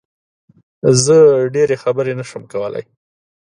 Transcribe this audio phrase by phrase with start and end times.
[1.03, 1.17] زه
[1.53, 2.83] ډېری خبرې نه شم کولی